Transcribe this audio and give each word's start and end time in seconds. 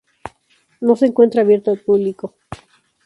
No 0.79 0.95
se 0.95 1.05
encuentra 1.05 1.43
abierto 1.43 1.69
al 1.69 1.77
público. 1.77 2.33